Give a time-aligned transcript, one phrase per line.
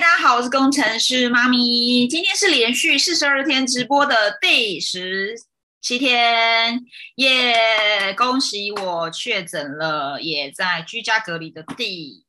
[0.00, 2.06] 大家好，我是工程师妈咪。
[2.06, 5.34] 今天是连续四十二天直播的第十
[5.80, 6.84] 七天，
[7.16, 8.14] 耶！
[8.16, 12.24] 恭喜我确诊了，也在居家隔离的第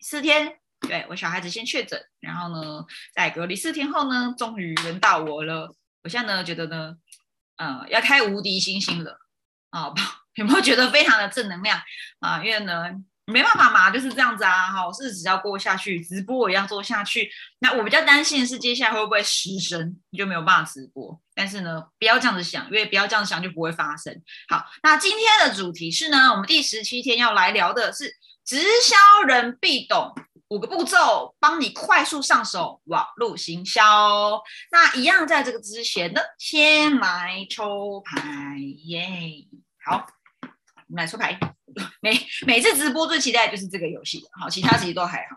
[0.00, 0.60] 四天。
[0.82, 5.74] 对我小孩子先确诊，然后呢，在隔离四天后呢，终于轮到我了。
[6.04, 6.94] 我现在呢，觉得呢，
[7.56, 9.18] 呃，要开无敌星星了
[9.70, 9.92] 啊！
[10.34, 11.82] 有没有觉得非常的正能量
[12.20, 12.40] 啊？
[12.44, 13.02] 因为呢。
[13.30, 17.30] 没办法嘛，就是这样子啊，哈，日子要过下去，直播我也要做下去。
[17.60, 21.18] 那我比较担心的是，接下来会不会失声，你就没有办法直播。
[21.34, 24.14] 但是呢，不要这样子想，因为不要这样子想就不会发生。
[24.48, 30.14] 好，那今天的主题是呢，我们第十七天要来聊的是直销人必懂
[30.48, 34.42] 五个步骤，帮你快速上手网络行销。
[34.72, 39.08] 那一样，在这个之前呢，先来抽牌耶。
[39.84, 40.06] 好，
[40.42, 41.38] 我们来抽牌。
[42.00, 45.36] 每每次直播最期待就是这个游戏好，其他其实都还好。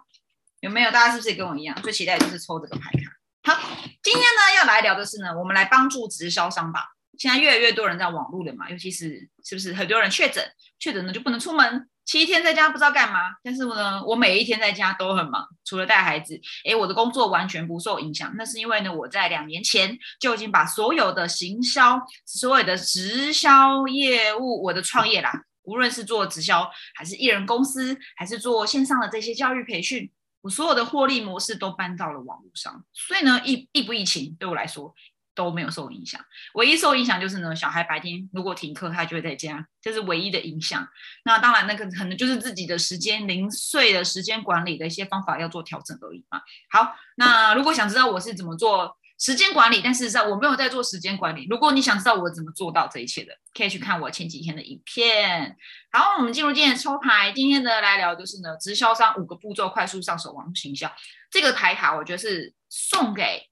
[0.61, 0.91] 有没有？
[0.91, 1.75] 大家是不是也跟我一样？
[1.81, 3.53] 最期待就是抽这个牌卡。
[3.53, 3.69] 好，
[4.01, 6.87] 今天呢要来聊的是呢，我们来帮助直销商吧。
[7.17, 10.43] 现在越来越多人在网络了嘛，尤其是是不是很多人确诊，
[10.79, 13.19] 确诊呢就不能出门，七天在家不知道干嘛。
[13.43, 18.33] 但是呢，我每一天在家都很忙，除了带孩子，诶，我的工作完全不受影响。
[18.35, 25.43] 那是因为呢，我在两年前就已经把所有的行销、所有的直销业务，我的创业啦。
[25.63, 30.11] 无论是做直销，还是艺人公司，还是做线上的这些教育培训，
[30.41, 32.83] 我所有的获利模式都搬到了网络上。
[32.93, 34.93] 所以呢，疫疫不疫情对我来说
[35.35, 36.19] 都没有受影响。
[36.53, 40.87] 唯一受影响就是呢，小孩白天如果停课，他就会在家，这是唯一的影响。
[41.25, 46.41] 那当然，那个可能就是自己的时间零碎的时间管理的一些方法要做调整而已嘛。
[46.69, 48.97] 好，那如果想知道我是怎么做？
[49.23, 51.47] 时间管理，但事实上我没有在做时间管理。
[51.49, 55.55] 如果你想知道我怎么做到这一切的，可以去看我前几天的影片。
[55.93, 57.31] 好，我们进入今天的抽牌。
[57.31, 60.91] 今天呢来聊就是呢，直销商五个步骤快速上手网络行销。
[61.31, 63.47] 这个牌卡我觉得是送给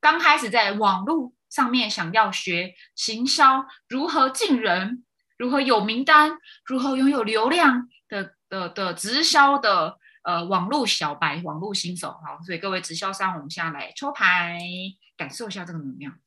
[0.00, 5.04] 刚开始在网络上面想要学行销，如何进人，
[5.36, 9.98] 如何有名单，如何拥有流量的的的直销的。
[10.22, 14.58] 呃，网络小白、网络新手，好，所以各位直销商，我们现在来抽牌，
[15.16, 16.18] 感受一下这个能量。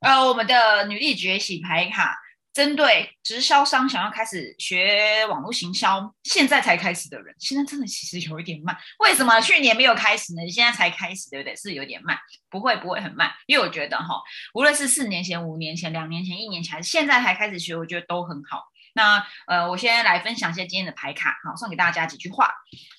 [0.00, 2.16] 呃，我们的女力崛起牌卡，
[2.52, 8.76] 针对直销商想要开始学网络行销，现在才开始的人，现在真的其实有一点慢。
[9.00, 10.46] 为什么去年没有开始呢？
[10.50, 11.56] 现在才开始，对不对？
[11.56, 12.18] 是有点慢，
[12.50, 14.22] 不会，不会很慢，因为我觉得哈，
[14.54, 18.64] 无论是四年前、五年前、两年前、一年前，现在才开始学，我觉得都很好。
[18.94, 22.50] 那呃，我先来分享一下今天的牌卡，好，送给大家几句话。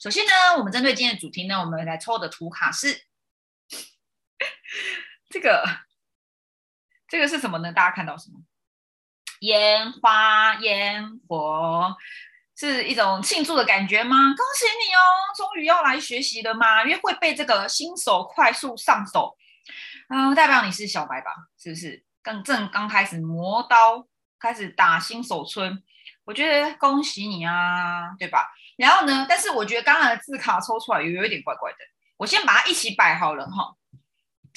[0.01, 3.01] 首先呢，我们针对今天的主题呢，我们来抽的图卡是
[5.37, 5.63] 这个，
[7.07, 7.71] 这个是什么呢？
[7.71, 8.39] 大家看到什么？
[9.41, 11.95] 烟花、烟火，
[12.55, 14.17] 是一种庆祝的感觉吗？
[14.17, 14.99] 恭喜你哦，
[15.35, 16.83] 终于要来学习了吗？
[16.83, 19.37] 因为会被这个新手快速上手，
[20.09, 21.31] 嗯，代表你是小白吧？
[21.57, 22.03] 是不是？
[22.23, 24.07] 刚正刚开始磨刀。
[24.39, 25.81] 开始打新手村，
[26.23, 28.47] 我觉得恭喜你啊，对吧？
[28.77, 31.77] 然后呢，但是我觉得刚刚的字卡抽出来有有一点怪怪的，
[32.17, 33.73] 我先把它一起摆好了哈。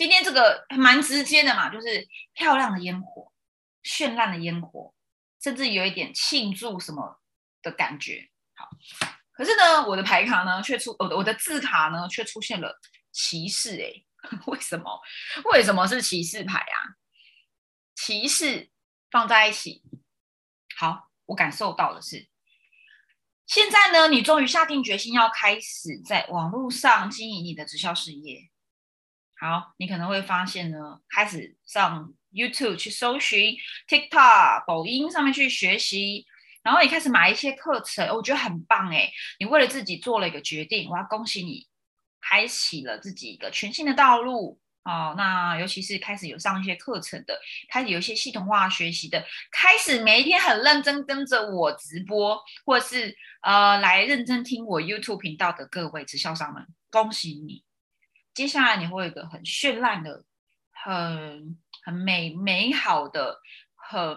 [0.00, 3.31] 今天这个蛮直接的嘛，就是漂亮的烟火、
[3.84, 4.94] 绚烂的烟火，
[5.43, 7.21] 甚至有一点庆祝什么
[7.61, 8.31] 的感觉。
[8.55, 8.66] 好，
[9.33, 12.81] 可是呢，我的牌卡呢却出，我的我的字卡呢却出现了
[13.12, 13.93] 骑士，哎，
[14.49, 14.99] 为什么？
[15.53, 16.97] 为什么是骑士牌啊？
[17.94, 18.71] 骑士。
[19.10, 19.83] 放在一起，
[20.78, 22.28] 好，我感受到的是，
[23.44, 28.50] 现在呢，你终于下定决心要开始在网络上经营你的直销事业。
[29.41, 33.56] 好，你可能会发现呢，开始上 YouTube 去搜寻
[33.89, 36.27] TikTok、抖音上面去学习，
[36.62, 41.67] 然后你开始买一些课程，我觉得很棒诶，你为了自己做了一个决定，我要恭喜你，
[42.21, 44.61] 开启了自己一个全新的道路。
[44.83, 47.39] 哦，那尤其是开始有上一些课程的，
[47.71, 57.62] 开始有一些系统化学习的，开始每一天很认真跟着我直播，或者是呃来认真听我 YouTube 频道的各位直销商们，恭喜你！
[58.34, 60.24] 接下来你会有一个很绚烂的、
[60.71, 63.41] 很很美美好的、
[63.74, 64.16] 很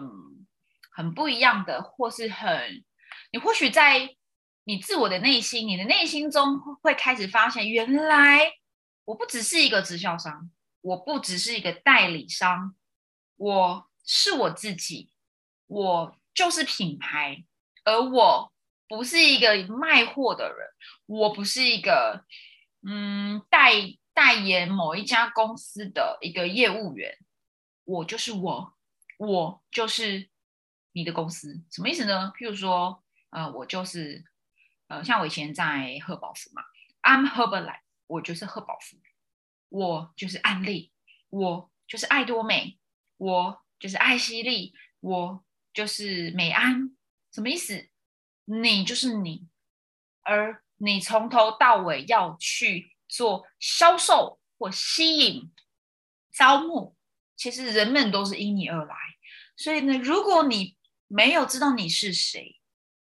[0.92, 2.84] 很不一样的，或是很
[3.32, 4.16] 你或许在
[4.64, 8.54] 你自我的内心，你的内心中会开始发现，原来。
[9.06, 10.50] 我不只是一个直销商，
[10.80, 12.74] 我不只是一个代理商，
[13.36, 15.12] 我是我自己，
[15.68, 17.44] 我就是品牌，
[17.84, 18.54] 而我
[18.88, 20.70] 不是一个卖货的人，
[21.06, 22.24] 我不是一个
[22.88, 23.74] 嗯代
[24.14, 27.18] 代言某一家公司的一个业务员，
[27.84, 28.74] 我就是我，
[29.18, 30.30] 我就是
[30.92, 32.32] 你的公司，什么意思呢？
[32.38, 34.24] 譬如说，呃，我就是
[34.88, 36.62] 呃，像我以前在赫宝福嘛
[37.02, 37.82] ，I'm Herbalife。
[38.06, 38.98] 我就是赫宝福，
[39.70, 40.92] 我就是安利，
[41.30, 42.78] 我就是爱多美，
[43.18, 45.44] 我就是爱希利，我
[45.74, 46.96] 就是美安，
[47.32, 47.90] 什么意思？
[48.46, 49.48] 你就是你，
[50.22, 55.54] 而你从头到尾要去做销售或吸引、
[56.32, 56.96] 招募，
[57.36, 58.96] 其实人们都是因你而来。
[59.56, 60.76] 所以呢，如果你
[61.08, 62.60] 没有知道你是谁，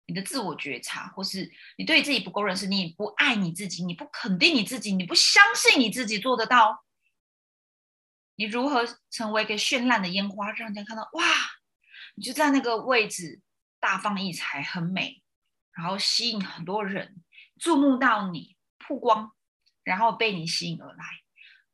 [0.05, 6.83] 你的自我觉察，或是你对自己不够认识，你不爱你自己，你不肯定你自己，你不相信你自己做得到，
[8.35, 11.23] 你如何成为一个绚烂的烟花，让人家看到哇，
[12.15, 13.41] 你就在那个位置
[13.79, 15.23] 大放异彩，很美，
[15.71, 17.23] 然后吸引很多人
[17.57, 19.31] 注目到你，曝光，
[19.85, 21.05] 然后被你吸引而来。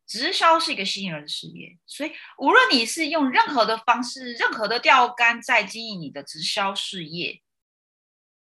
[0.05, 7.41] 直销是一个吸引人的事业，所以无论你是用任何的方式、任何的钓竿在经营你的直销事业，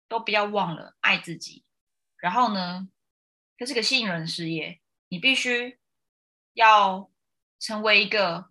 [0.08, 1.64] 都不要忘了爱自己。
[2.16, 2.88] 然后呢，
[3.56, 5.78] 这是个吸引人的事业，你必须
[6.54, 7.12] 要
[7.60, 8.50] 成为一个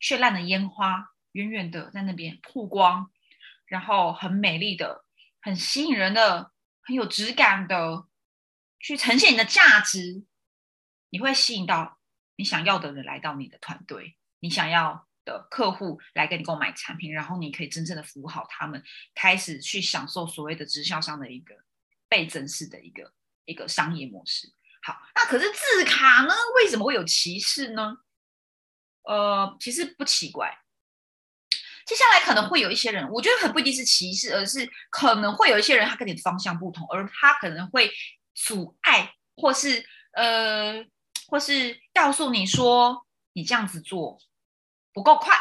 [0.00, 3.10] 绚烂的烟花，远远的在那边曝光，
[3.66, 5.04] 然后很美丽的、
[5.42, 8.06] 很吸引人的、很有质感的
[8.78, 10.24] 去呈现你的价值，
[11.10, 11.98] 你会吸引到。
[12.36, 18.82] 你想要的人来到你的团队，你想要的客户来跟你购买产品，然后你可以真正的服务好他们，
[19.14, 21.54] 开始去享受所谓的直销商的一个
[22.08, 23.12] 倍增式的一个
[23.44, 24.50] 一个商业模式。
[24.82, 26.32] 好，那可是字卡呢？
[26.56, 27.98] 为什么会有歧视呢？
[29.02, 30.62] 呃，其实不奇怪。
[31.84, 37.92] 接下来可能会有一些人，我觉得很不一定是歧视，而是可能会有一些人他跟你的方向不同，而他可能会
[38.34, 40.82] 阻碍或是呃。
[41.30, 44.18] 或是告诉你说你这样子做
[44.92, 45.36] 不够快，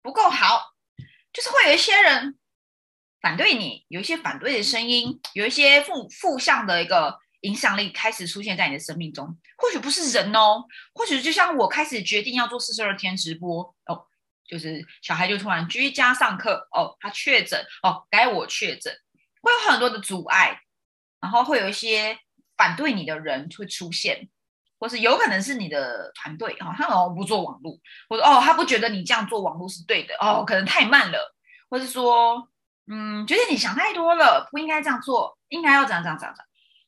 [0.00, 0.74] 不够好，
[1.32, 2.38] 就是会有一些人
[3.20, 9.36] 反对你，有一些反对的声音，有一些负负向的一个影响力开始出现在你的生命中。
[9.58, 10.64] 或许不是人哦，
[10.94, 14.06] 或许就像我开始决定要做四十二天直播哦，
[14.46, 18.96] 就是小孩就突然居家上课哦，他确诊哦，该我确诊，
[19.42, 20.62] 会有很多的阻碍，
[21.20, 22.18] 然后会有一些
[22.56, 24.30] 反对你的人会出现。
[24.80, 27.78] 或是有可能是你的团队哈，他哦不做网络，
[28.08, 31.36] 或者哦他不觉得你这样做网络是对的哦，可能太慢了，
[31.68, 32.48] 或是说
[32.90, 36.36] 嗯觉得你想太多了，不应该这样做，应该要怎样怎样怎样，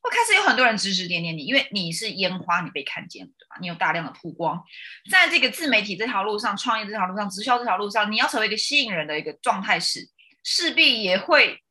[0.00, 3.56] 会开始有很多人指指点点你，因为你是烟花，你被看见了对吧？
[3.60, 4.64] 你有大量的曝光，
[5.10, 10.08] 在这个自媒体这条路上，创业这条路上，直销这条路上，你要成为一个吸引人的一个状态时，
[10.42, 11.62] 势必也会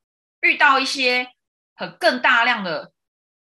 [0.41, 1.27] 遇到一些
[1.75, 2.93] 很更大量的，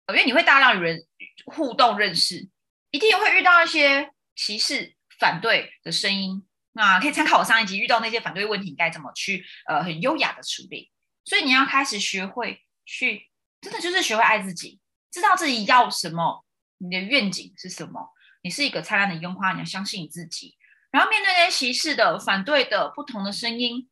[0.09, 1.03] 因为你会大量与人
[1.45, 2.47] 互动认识。
[2.91, 10.91] 一定会遇到一些歧视、反对的声音，那可以参考我上一集遇到那些反对问题该怎么去呃很优雅的处理。
[11.25, 13.29] 所以你要开始学会去，
[13.61, 14.79] 真的就是学会爱自己，
[15.11, 16.45] 知道自己要什么，
[16.79, 18.13] 你的愿景是什么。
[18.41, 20.55] 你是一个灿烂的烟花，你要相信你自己，
[20.91, 23.89] 然后面对那些歧视的、反对的不同的声音，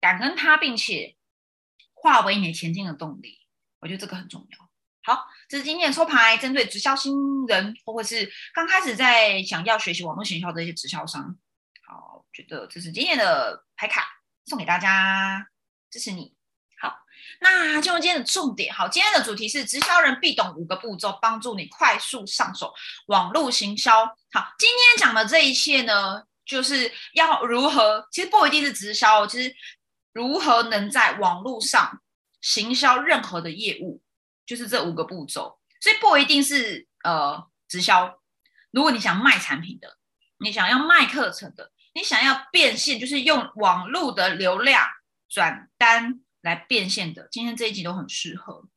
[0.00, 1.16] 感恩它，并且
[1.94, 3.38] 化为你前进的动力。
[3.78, 4.65] 我觉得这个很重要。
[5.06, 7.14] 好，这是今天的抽牌，针对直销新
[7.46, 11.36] 人或者是刚开始在想要学习网络营销的一些直销商。
[11.86, 14.04] 好，觉得这是今天的牌卡，
[14.46, 15.46] 送给大家，
[15.92, 16.34] 支持你。
[16.80, 16.98] 好，
[17.38, 18.74] 那进入今天的重点。
[18.74, 22.74] 好，今天的主题是直销人必懂五个步骤，帮助你快速上手
[23.06, 24.04] 网络行销。
[24.32, 29.54] 好，今天讲的这一切呢，就是要如何，其实不一定是直销，其实
[30.12, 32.02] 如何能在网络上
[32.40, 34.02] 行销任何的业务。
[34.46, 38.22] 就是这五个步骤，所以不一定是呃直销。
[38.70, 39.98] 如果你想卖产品的，
[40.38, 44.86] 你想要卖课程的，你想要变现，就是用网络的流量
[45.28, 48.68] 转单来变现的，今天这一集都很适合。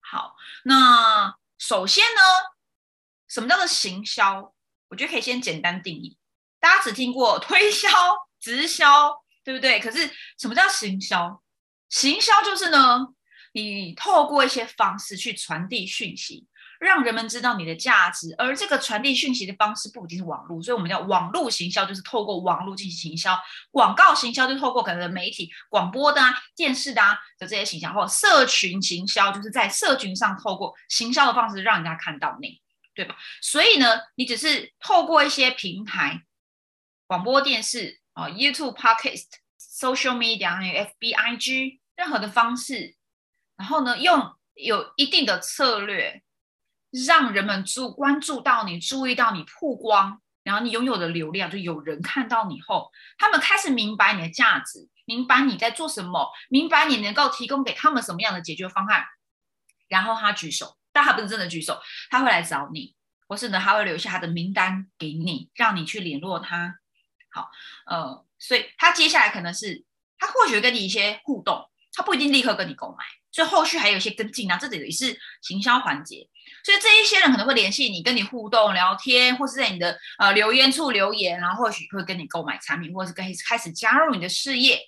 [0.00, 2.20] 好，那首先呢，
[3.28, 4.54] 什么叫做行销？
[4.88, 6.16] 我觉得可以先简单定义。
[6.58, 7.88] 大家只听过推销、
[8.40, 9.78] 直销，对不对？
[9.78, 11.42] 可是什么叫行销？
[11.90, 13.08] 行销就是呢。
[13.52, 16.46] 你透过一些方式去传递讯息，
[16.78, 23.36] 让人们知道你的价值，而这个传递讯息的方式不一定是网络，所以我们叫网络行销，就是透过网络进行行销。
[23.70, 32.60] 广告行销就透过可能媒体、广播的啊、电视的啊的这些形象，或社群行销，就是在社群上透过行销的方式让人家看到你，
[32.94, 33.16] 对吧？
[33.40, 36.22] 所以呢，你只是透过一些平台，
[37.06, 39.26] 广播电视啊、YouTube、Podcast、
[39.58, 40.58] Social Media
[41.00, 42.97] FBIG 任何的方式。
[43.58, 46.22] 然后呢，用有一定的策略，
[47.06, 59.04] 让人们注关注到你，注意到你曝光，然后你拥有的流量，就有人看到你后，他们开始明白你的价值，明白你在做什么，明白你能够提供给他们什么样的解决方案，
[59.88, 62.94] 然后他举手，但他不是真的举手，他会来找你，
[63.26, 66.78] 或是呢，他会留下他的名单给你，让你去联络他。
[67.30, 67.50] 好，
[67.86, 69.84] 呃，所以他接下来可能是
[70.16, 73.04] 他或许跟你一些互动，他不一定立刻跟你购买，
[73.38, 76.28] 所以后续还有一些跟进啊，这里也是行销环节。
[76.64, 84.80] 所以这一些人可能会联系你，跟你互动聊天，或是在你的呃留言处留言，然后或许会跟你购买产品，或是开开始加入你的事业。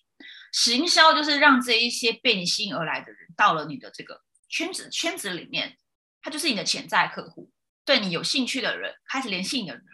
[0.50, 5.76] 行销就是让这一些被你吸引而来的人到了你的这个圈子圈子里面，
[6.20, 7.52] 他就是你的潜在客户，
[7.84, 9.84] 对你有兴趣的人开始联系你的人。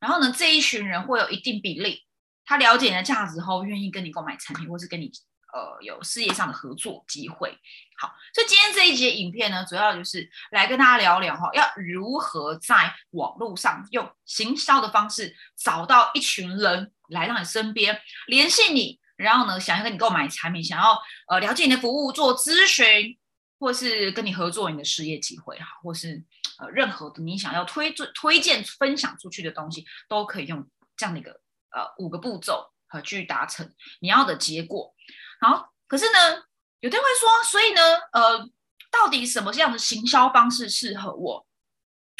[0.00, 2.02] 然后呢，这一群人会有一定比例，
[2.44, 5.10] 他了解你的价值后，愿意跟你购买产品，或是跟你
[5.56, 7.56] 呃有事业上的合作机会。
[7.98, 19.00] 好，所以今天这一节影片呢，主要就是来跟大家聊聊哈，要如何在网络上用行销的方式找到一群人来到你身边联系你。
[19.16, 23.16] 然后呢，想要跟你购买产品，想要呃了解你的服务，做咨询，
[23.58, 26.22] 或是跟你合作你的事业机会哈，或是
[26.58, 31.30] 呃任何的你想要推推推荐分享出去的东西，都可以用这样的一个
[31.70, 34.94] 呃五个步骤和去达成你要的结果。
[35.40, 36.44] 好，可是呢，
[36.80, 37.80] 有的人会说，所以呢，
[38.12, 38.48] 呃，
[38.90, 41.46] 到底什么样的行销方式适合我？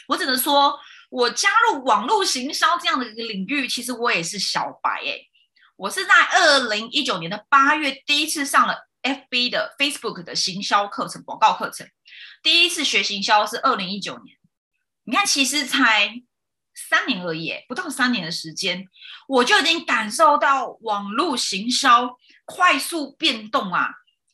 [0.08, 0.78] 我只能说，
[1.10, 5.18] 我加入网络行销这样的一个领域，其实我也是小白哎。
[5.76, 11.86] 我是在二零一九年的八月第一次上了 FB 的 Facebook 的行销课程、广告课程。
[12.42, 14.38] 第一次学行销是二零一九年，
[15.04, 16.22] 你看，其实才
[16.74, 18.86] 三年而已，不到三年的时间，
[19.28, 23.90] 我就已经感受到网络行销快速变动啊。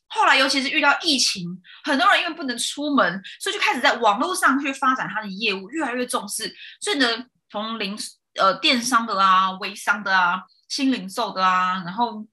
[0.07, 6.55] 后来，尤其是遇到疫情，很多人因为不能出门，所以就开始在网络上去发展他的业务，越来越重视。
[6.79, 7.97] 所以呢，从零
[8.39, 10.43] 呃电商的啊、微商的啊。
[10.69, 12.25] 新零售的啊，然后，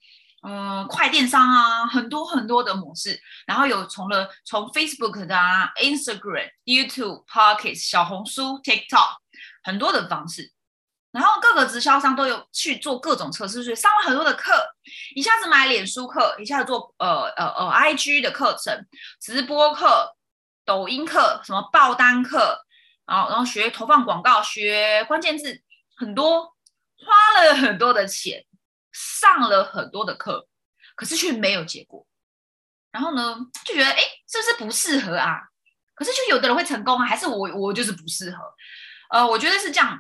[0.43, 9.17] 呃，快电商啊，很多很多的模式，然后有从了从 Facebook 的啊，Instagram、YouTube、Pocket、小红书、TikTok
[9.63, 10.51] 很多的方式，
[11.13, 14.53] 然后各个直销商都有去做各种测试，所以上了很多的课，
[15.15, 18.87] 一下子买脸书课，一下子做呃呃呃 IG 的课程、
[19.21, 20.17] 直播课、
[20.65, 22.65] 抖音课，什么爆单课，
[23.07, 25.63] 然后然后学投放广告，学关键字，
[25.97, 26.55] 很多。
[27.03, 28.45] 花了很多的钱，
[28.93, 30.47] 上了很多的课，
[30.95, 32.07] 可是却没有结果。
[32.93, 33.99] 然后呢，就觉得哎，
[34.31, 35.41] 是不是不适合啊？
[35.95, 38.37] 可是就有的人会成功啊，还是我我就是不适合？
[39.09, 39.99] 呃，我觉得是这样，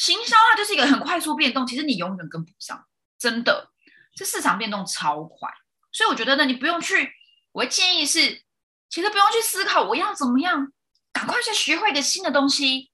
[0.00, 2.86] 行销它就是一个很快速变动，其实你永远跟不上，
[3.18, 3.70] 真的，
[4.16, 5.50] 这市场变动超快。
[5.92, 7.12] 所以我觉得呢，你不用去，
[7.52, 8.42] 我会建议是，
[8.88, 10.72] 其实不用去思考我要怎么样，
[11.12, 12.90] 赶快去学会一个新的东西。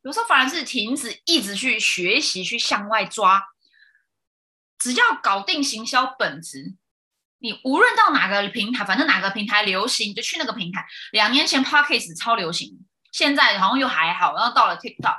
[0.00, 3.44] 有时候反而是停止一直去学习，去向外抓。
[4.78, 6.74] 只要搞定行销本质，
[7.36, 10.86] 你无论到哪个平台，反正哪个平台流行，你就去那个平台。
[11.12, 14.34] 两年前 Podcast 超流行，现在好像又还好。
[14.34, 15.18] 然后到了 TikTok，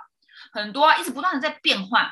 [0.51, 2.09] 很多啊，一直不断的在变换。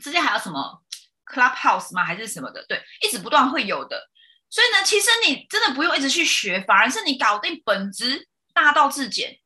[0.00, 0.82] 之前还有什么
[1.26, 2.04] Clubhouse 吗？
[2.04, 2.64] 还是什么的？
[2.66, 4.08] 对，一直不断会有的。
[4.50, 9.38] 所以呢，其实你真的不用一直去学，反而是你搞定本质，大道至简。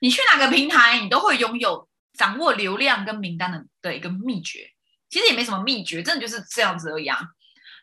[0.00, 1.88] 你去哪个平台，你都会拥有。
[2.18, 4.70] 掌握流量跟名单的的一个秘诀，
[5.08, 7.18] 其实也没什么秘诀，真的就是这样子而已啊。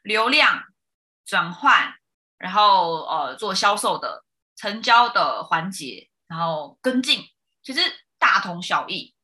[0.04, 0.64] 流量
[1.26, 1.96] 转换，
[2.38, 4.24] 然后呃做销售的
[4.56, 7.26] 成交的环节，然后跟进，
[7.64, 7.82] 其实
[8.20, 9.16] 大同小异。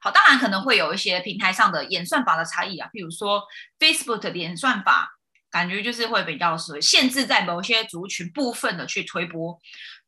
[0.00, 3.42] 好，当然可能会有一些平台上的演算法的差异啊，譬如说
[3.78, 5.08] Facebook 的演算法，
[5.50, 9.58] 感觉就是会比较是限制在某些族群部分的去推播。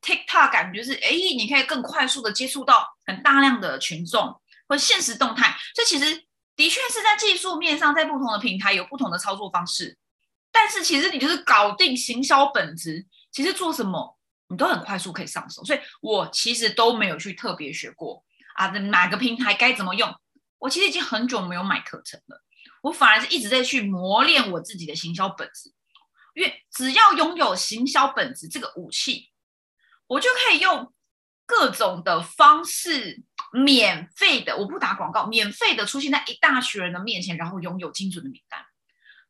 [0.00, 4.38] TikTok 感觉是哎，你可以更快速的接触到很大量的群众。
[4.68, 6.04] 或现实动态，这其实
[6.56, 9.98] 的确是在技术面上，在不同的平台有不同的操作方式。
[10.50, 14.18] 但是其实你就是搞定行销本质，其实做什么
[14.48, 15.62] 你都很快速可以上手。
[15.62, 20.14] 所以我其实都没有去特别学过啊，哪个平台该怎么用。
[20.58, 22.42] 我其实已经很久没有买课程了，
[22.82, 25.72] 我反而是一直在去磨练我自己的行销本质。
[26.34, 29.30] 因为只要拥有行销本质这个武器，
[30.06, 30.92] 我就可以用。
[31.44, 38.64] 各种的方式，免费的，我不打广告，免费的出现在一大群人的面前，然后拥有精准的名单。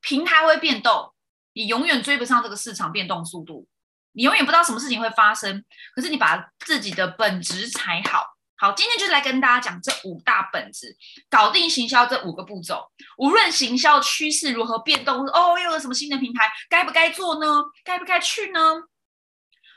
[0.01, 1.13] 平台会变动，
[1.55, 3.67] 你永远追不上这个市场变动速度，
[4.13, 5.65] 你永远不知道什么事情会发生。
[5.97, 8.25] 可是你把自己的本质踩好，
[8.63, 10.97] 好，今天就是来跟大家讲这五大本子，
[11.29, 12.89] 搞定行销这五个步骤。
[13.19, 17.65] 无论行销趋势如何变动，哦，又有什么新的平台，该不该做呢？
[17.83, 18.61] 该不该去呢？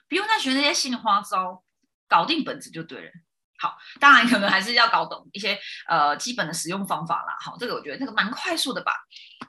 [0.08, 1.64] 不用再学那些新的花招。
[2.08, 3.12] 搞定本子就对了。
[3.58, 7.36] 好，当然可能还是要搞懂一些呃基本的使用方法啦。
[7.44, 8.92] 好，这个我觉得这个蛮快速的吧。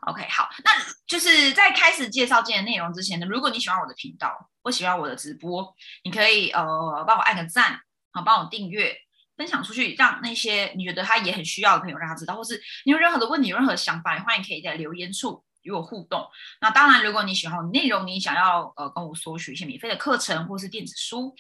[0.07, 0.71] OK，好，那
[1.07, 5.75] 就是在开始介绍今天内容之前呢，如果你喜欢我的频道，或喜欢我的直播，
[6.05, 6.64] 你可以呃
[7.07, 7.78] 帮我按个赞，
[8.12, 8.97] 好，帮我订阅，
[9.37, 16.26] 分享出去，让那些你觉得他也很需要的朋友让他知道，或是你有任何的问题、有任何想法，欢迎可以在留言处与我互动。
[16.61, 21.35] 那当然，如果你喜欢内容，你想要呃跟我索取一些免费的课程或是电子书，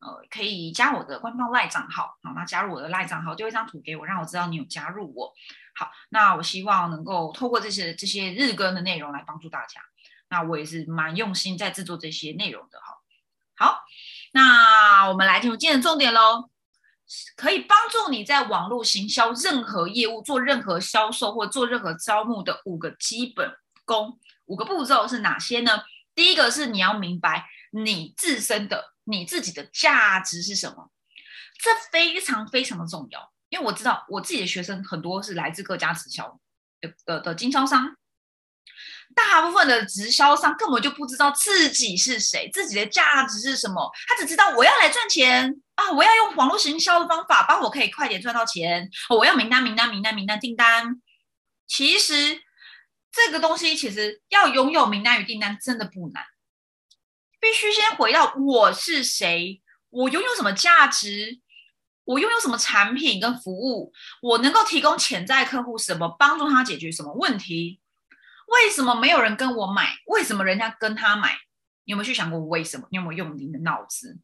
[0.00, 2.16] 呃，可以加我的官方赖账号。
[2.22, 5.32] 好，那加入我的赖账号，丢一张图给我，让我知道你有加入我。
[5.74, 9.80] 好，那我希望能够透过这些这些日更的内容来帮助大家。
[10.28, 12.98] 那我也是蛮用心在制作这些内容的哈。
[13.56, 13.80] 好，
[14.32, 16.50] 那我们来进入今天的重点喽。
[17.36, 23.50] 可以帮助你在网络行销任何业务、做任何销售或做任何招募的五个基本
[23.84, 25.82] 功，五个步骤是哪些呢？
[26.14, 30.90] 第一个是你要明白你自身的、你自己的价值是什么，
[31.58, 33.32] 这非常非常的重要。
[33.48, 36.38] 因为我知道我自己的学生很多是来自各家直销
[37.06, 37.96] 的的经销商。
[39.18, 43.90] 大部分的直销商根本就不知道自己是谁，自己的价值是什么。
[44.06, 48.88] 他只知道我要来赚钱啊，我要用网络行销的方法帮我可以快点赚到钱。
[49.10, 51.02] 我要名单、名单、名单、名单、订单。
[51.66, 52.40] 其实
[53.10, 56.22] 这个东西其实要拥有名单与订单真的不难，
[57.40, 59.60] 必须先回到我是谁，
[59.90, 61.40] 我拥有什么价值，
[62.04, 67.80] 我拥有什么产品跟服务，我能够提供潜在客户什么，帮助他解决什么问题。
[68.48, 69.94] 为什么没有人跟我买？
[70.06, 71.38] 为什么人家跟他买？
[71.84, 72.86] 你有没有去想过为什么？
[72.90, 74.18] 你有没有用你的脑子？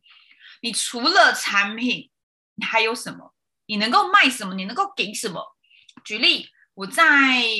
[0.62, 2.10] 你除了产品，
[2.54, 3.34] 你还有什么？
[3.66, 4.54] 你能够卖什么？
[4.54, 5.56] 你能够给什么？
[6.04, 7.04] 举例，我在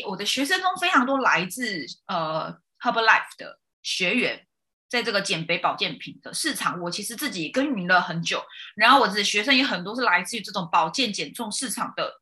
[0.07, 4.47] 我的学生中非常多来自呃 Herbalife 的学员，
[4.89, 8.43] 在这个减肥保健品的市场，我其实自己耕耘了很久。
[8.75, 12.21] 然后我的学生也很多是来自于这种保健减重市场的，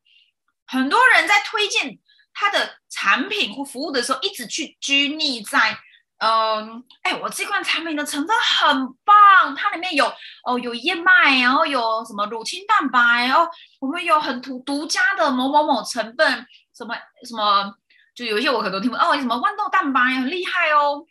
[0.65, 1.99] 很多人在推荐。
[2.33, 5.77] 他的产品或服务的时候，一直去拘泥在，
[6.17, 10.11] 嗯，哎，我这款产品的成分很棒，它里面有
[10.45, 13.47] 哦有燕麦，然后有什么乳清蛋白哦，
[13.79, 16.95] 我们有很独独家的某某某成分，什么
[17.27, 17.75] 什么，
[18.15, 21.05] 就有一些我可能听不哦，什么豌豆蛋白很厉害哦，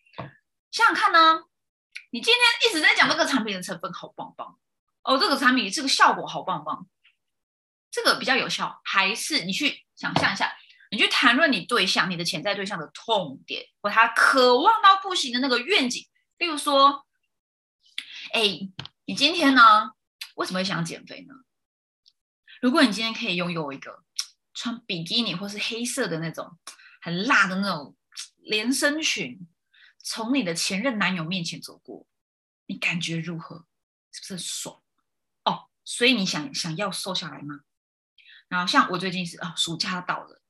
[0.71, 1.43] 想想看呢，
[2.11, 4.57] 你今天一直在讲这个产品的成分好棒棒
[5.03, 6.87] 哦，这个产品这个效果好棒棒，
[7.91, 10.53] 这个比较有效，还是你去想象一下？
[10.93, 16.07] 你去谈论你对象、你的潜在对象的痛点，或他渴望到不行的那个愿景。
[16.37, 17.07] 例如说，
[18.35, 18.43] 哎，
[19.07, 19.93] 你今天呢，
[20.35, 21.35] 为什么会想减肥呢？
[22.61, 24.05] 如果你今天可以拥有一个
[24.53, 26.59] 穿比基尼或是黑色的那种
[27.01, 27.97] 很辣的那种
[28.37, 29.49] 连身裙，
[29.99, 32.07] 从你的前任男友面前走过，
[32.67, 33.67] 你感觉如何？
[34.13, 34.83] 是不是爽？
[35.45, 37.61] 哦，所以你想想要瘦下来吗？
[38.49, 40.42] 然后像我最近是啊，暑假到了。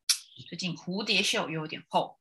[0.43, 2.19] 最近蝴蝶袖有点厚，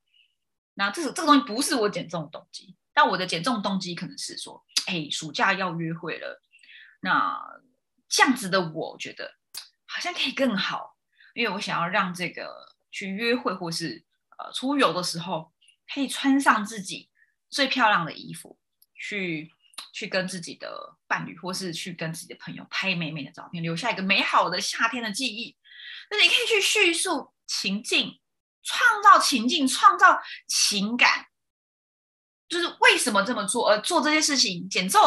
[0.73, 6.41] 那这个这个东西不是我减重动机，但我的减重动机可能是说，哎，暑假要约会了，
[7.01, 7.39] 那
[8.07, 9.36] 这样子的我觉得
[9.86, 10.95] 好像可以更好，
[11.34, 14.03] 因为我想要让这个去约会或是
[14.38, 15.51] 呃出游的时候，
[15.93, 17.10] 可以穿上自己
[17.49, 18.57] 最漂亮的衣服，
[18.95, 19.51] 去
[19.93, 25.57] 去跟自己的伴侣或是去跟自己的朋友拍美美的照片，留下一个美好的夏天的记忆。
[26.10, 27.34] 那你可以去叙述。
[27.51, 28.17] 情境，
[28.63, 31.25] 创造情境，创造情感，
[32.47, 35.01] 就是为什么这么做，而做这些事情，减重，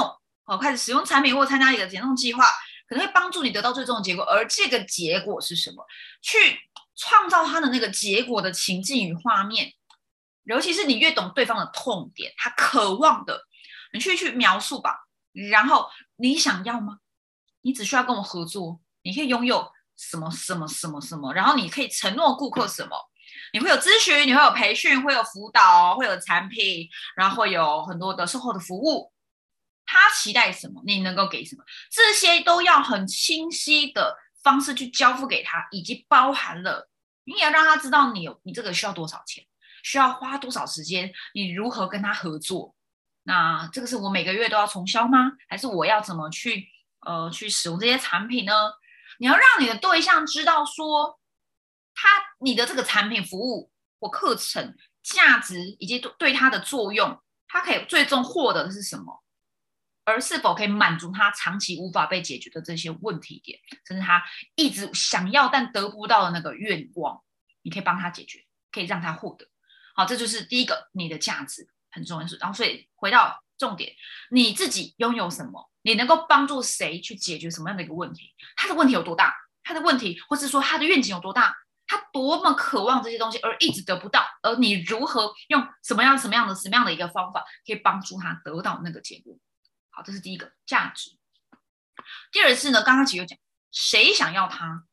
[0.45, 2.45] 哦，开始使用产品或参加一个减重计划，
[2.87, 4.23] 可能会帮助你得到最终的结果。
[4.25, 5.83] 而这个结果是什么？
[6.21, 6.61] 去
[6.95, 9.73] 创造他的那个结果的情境与画面，
[10.43, 13.47] 尤其是你越懂对方的痛点，他渴望的，
[13.95, 15.09] 你去去描述吧。
[15.33, 16.99] 然后你想要吗？
[17.63, 19.73] 你只需要跟我合作，你可以拥有。
[19.97, 22.97] 什么什么什么什么，然后你可以承诺顾客什么？
[23.53, 29.13] 你会有咨询，你会有培训，会有辅导，会有产品，然后有很多的售后的服务。
[29.87, 31.65] 他期待什么，你能够给什么？
[31.91, 36.89] 这些都要很清晰的方式去交付给他，以及包含了
[37.25, 39.45] 你也要让他知道你有你这个需要多少钱，
[39.83, 42.75] 需要花多少时间，你如何跟他合作？
[43.23, 45.33] 那这个是我每个月都要重销吗？
[45.49, 46.67] 还是我要怎么去
[47.07, 48.53] 呃去使用这些产品呢？
[49.19, 51.19] 你要让你的对象知道，说
[51.95, 52.09] 他
[52.41, 59.23] 你的这个产品、服务或课程价值以及对他的作用，他可以最终获得的是什么，
[60.05, 64.23] 而是否可以满足他长期无法被解决的这些问题点，甚至他
[64.55, 67.23] 一直想要但得不到的那个愿望，
[67.63, 69.47] 你可以帮他解决，可以让他获得。
[69.95, 72.27] 好，这就是第一个，你的价值很重要。
[72.41, 73.95] 然后，所以回到重点，
[74.31, 75.71] 你自己拥有什么？
[75.85, 78.35] 你能够帮助谁去解决什么样的一个问题？
[78.57, 79.35] 他的问题有多大？
[79.63, 81.55] 他的问题，或是说他的愿景有多大？
[81.87, 89.37] 他多么渴望这些东西，而一直得不到，而你如何用什么样、什么样的、什么样的一个方法，可以帮助他得到那个结果？
[89.91, 91.11] 好，这是第一个价值。
[92.33, 93.39] 第二是呢，刚刚其实有讲，
[93.71, 94.85] 谁想要它？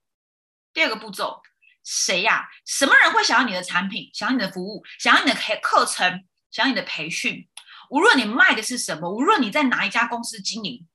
[0.74, 1.42] 第二个步骤，
[1.84, 2.50] 谁呀？
[2.66, 4.12] 什么人会想要你的产品？
[4.14, 4.84] 想要你的服务？
[5.00, 6.28] 想要你的课课程？
[6.52, 7.48] 想要你的培训？
[7.92, 10.88] 无论你卖的是什么，无论你在哪一家公司经营，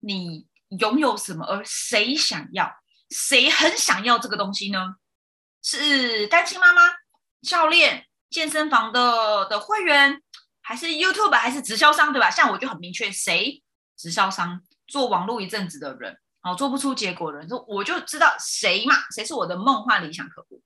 [0.00, 0.44] 你
[0.80, 2.68] 拥有什么，而谁想要？
[3.10, 4.96] 谁很想要这个东西呢？
[5.62, 6.82] 是单亲妈妈、
[7.42, 10.20] 教练、健身房的的会员，
[10.60, 12.28] 还是 YouTube，还是直销商，对吧？
[12.28, 13.62] 像我就很明确，谁
[13.96, 20.60] 直销商做网络一阵子的人，好，做不出结果的人，说我就知道谁嘛，谁是我的梦幻理想客户。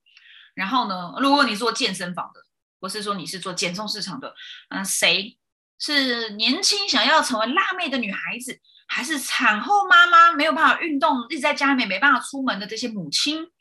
[0.55, 2.41] 然后呢，如果你做健身房的，
[2.81, 4.33] 或是说你是做减重市场的，
[4.69, 5.37] 嗯，谁
[5.79, 13.51] 是年轻想要成为辣妹的女孩子，还是产后妈妈没有办法运动，一直在家里面没办法出门的这些母亲？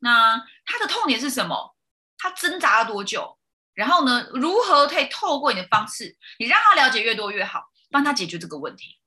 [0.00, 1.76] 那她的痛点是什么？
[2.18, 3.38] 她挣扎了多久？
[3.74, 4.28] 然后呢？
[4.32, 8.98] 如何可以透过你的方式，你让她了解越多越好，帮她解决这个问题？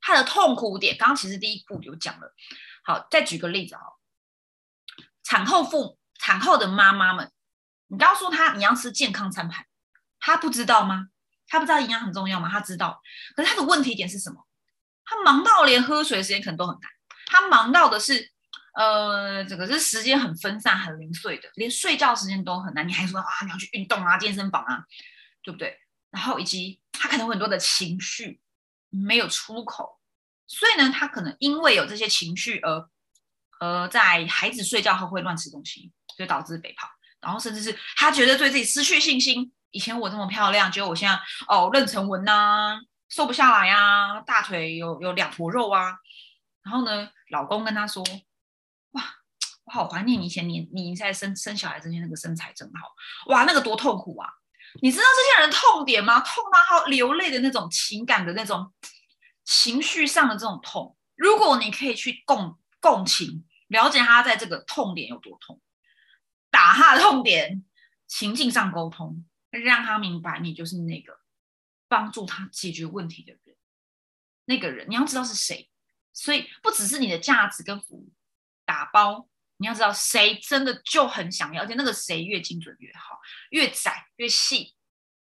[0.00, 2.34] 她的痛苦点，刚刚其实第一步有讲了。
[2.84, 3.82] 好，再举个例子哈，
[5.22, 7.30] 产后父、产后的妈妈们，
[7.86, 9.66] 你告诉她你要吃健康餐盘，
[10.18, 11.10] 她不知道吗？
[11.48, 12.48] 他不知道营养很重要吗？
[12.48, 13.00] 他知道，
[13.34, 14.46] 可是他的问题点是什么？
[15.04, 16.90] 他忙到连喝水的时间可能都很难，
[17.26, 18.30] 他忙到的是。
[18.74, 22.86] 呃，这个是时间很分散、很零碎的，连睡觉时间都很难。
[22.86, 24.84] 你还说啊，你要去运动啊、健身房啊，
[25.42, 25.76] 对不对？
[26.10, 28.40] 然后以及他可能很多的情绪
[28.88, 29.98] 没有出口，
[30.46, 32.88] 所以呢，他可能因为有这些情绪而
[33.58, 36.88] 呃，在孩子睡觉后会乱吃东西，就导致肥胖。
[37.20, 39.52] 然后甚至是他觉得对自己失去信心。
[39.70, 41.14] 以前我这么漂亮，结果我现在
[41.48, 42.78] 哦，妊娠纹呐，
[43.08, 45.96] 瘦不下来呀，大腿有有两坨肉啊。
[46.62, 48.04] 然后呢，老公跟他说。
[48.92, 49.04] 哇
[49.64, 52.88] 我好怀念以前你你在生生小孩之前那个身材真好
[53.26, 54.26] 哇，那个多痛苦啊！
[54.80, 56.20] 你知道这些人痛点吗？
[56.20, 58.72] 痛到他流泪的那种情感的那种
[59.44, 60.96] 情绪上的这种痛。
[61.16, 65.60] 如果你可以去共共情，了解他在这个痛点有多痛，
[66.50, 67.62] 打他的痛点，
[68.06, 71.18] 情境上沟通，让他明白你就是那个
[71.88, 73.56] 帮助他解决问题的人。
[74.44, 75.70] 那个人你要知道是谁，
[76.12, 78.12] 所以不只是你的价值跟服务
[78.64, 79.28] 打包。
[79.60, 83.18] 你要知道谁真的就很想要，而且那个谁越精准越好，
[83.50, 84.76] 越窄越细。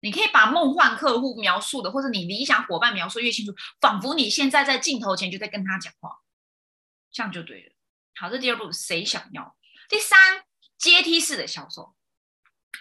[0.00, 6.18] 你可以把梦幻客户描述的，或者你理想伙伴描述越清楚，仿佛你现在在镜头前就在跟他讲话，
[7.10, 7.72] 这样就对了。
[8.14, 9.56] 好，这第二步，谁想要？
[9.88, 10.44] 第三，
[10.76, 11.96] 阶梯式的销售，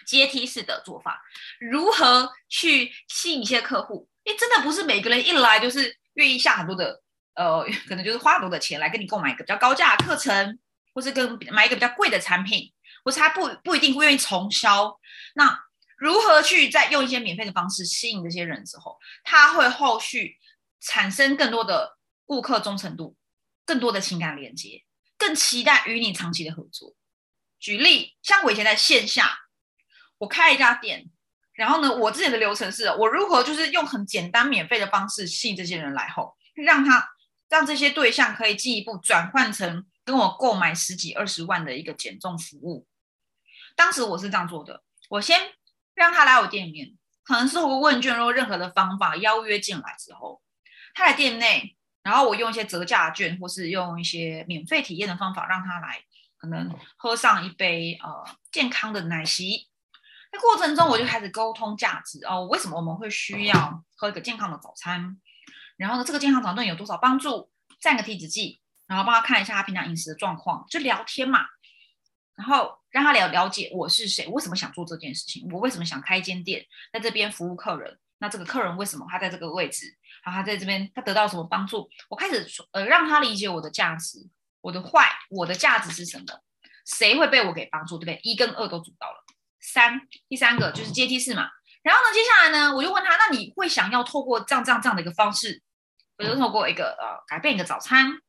[0.06, 1.22] 阶梯式的做法，
[1.58, 4.08] 如何去吸引一些客户？
[4.24, 7.02] 因为，真的不是每个人一来就是愿意下很多的，
[7.34, 10.58] 呃，可能就是花很多的钱来跟你购买一个比较高价的课程。
[10.92, 12.72] 或是跟买一个比较贵的产品，
[13.04, 14.98] 或是他不不一定不愿意重销。
[15.36, 15.56] 那
[15.96, 20.36] 如何去再用一些免费的方式吸引这些人之后，他会后续
[20.80, 23.16] 产生更多的顾客忠诚度，
[23.64, 24.82] 更多的情感连接，
[25.16, 26.96] 更期待与你长期的合作。
[27.60, 29.38] 举例，像我以前在线下，
[30.20, 31.10] 我开一家店，
[31.54, 37.08] 然后呢，我之前的流程是我如何就是用很简单免费的方式吸引这些人来后，让他
[37.48, 39.86] 让这些对象可以进一步转换成。
[40.02, 42.84] 跟我购买十几二十万的一个减重服务，
[43.76, 45.38] 当时我是这样做的：我先
[45.94, 50.42] 让他来我店里面，可能是通过问卷或任何的方法邀约进来之后，
[50.94, 56.02] 他来店内，然后我用一些折价券或是用一些免费体验的方法让他来，
[56.38, 59.68] 可能喝上一杯呃健康的奶昔。
[60.30, 65.20] 在过程中，我就开始沟通价值哦，为什么我们会需要喝一个健康的早餐？
[65.76, 67.50] 然后呢，这个健康早餐对有多少帮助？
[67.80, 68.60] 占个体脂计。
[68.86, 71.46] 然后帮他看一下他平常饮食的状况，就聊天嘛，
[72.34, 81.88] 然后让他了了解我是谁，为什么想做这件事情，我为什么想开一间店，在这边服务客人，那这个客人为什么他在这个位置，然后他在这边他得到什么帮助？
[82.08, 84.28] 我开始呃让他理解我的价值，
[84.60, 86.24] 我的坏，我的价值是什么？
[86.84, 88.20] 谁会被我给帮助，对不对？
[88.24, 89.24] 一跟二都组到了，
[89.60, 91.48] 三第三个就是阶梯式嘛。
[91.82, 95.62] 然后呢，接下来呢，我就问他，那你会想要透过这样这样这样的一个方式，
[96.16, 98.20] 比如透过一个呃改变你的早餐？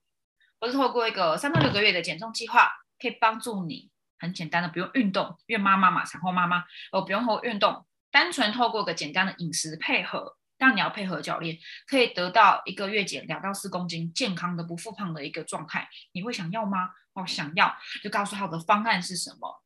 [0.59, 3.89] 或是透过一个三到六个月的减重计划，可以帮助你
[4.19, 15.89] 很简单的不用运动，孕妈妈嘛，产后妈妈哦不用后运动，单纯透过一个简单的饮食配合，但你要配合教练，可以得到一个月减两到四公斤健康的不复胖的一个状态。
[16.11, 16.91] 你会想要吗？
[17.13, 19.63] 哦，想要就告诉他的方案是什么。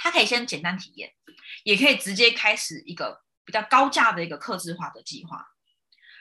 [0.00, 1.12] 他可以先简单体验，
[1.62, 5.46] 也可以直接开始一个比较高价的一个克制化的计划。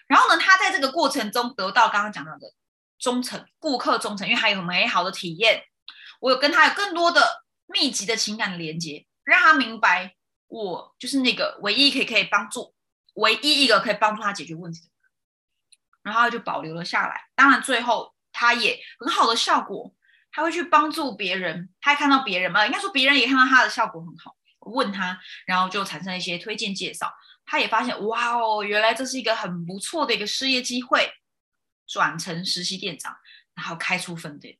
[0.08, 2.54] 然后呢，他在这个过程中得到刚刚讲到的。
[3.02, 5.64] 忠诚顾客忠诚，因为他有美好的体验，
[6.20, 12.76] 我有跟他有更多的密集的情感的连接，让他明白我就是那个唯一可以可以帮助
[13.14, 15.12] 唯一一个可以帮助他解决问题的人，
[16.04, 17.30] 然后他就保留了下来。
[17.36, 19.96] 当然，最后他也很好的效果，
[20.40, 27.14] 他会去帮助别人，他看到别人嘛，应该说别人也看到他的效果很好，问他，然后就产生一些推荐介绍，
[27.46, 31.12] 他也发现哇哦，原来这是一个很不错的一个事业机会，
[31.86, 33.14] 转成实习店长，
[33.54, 34.58] 然后开出分店，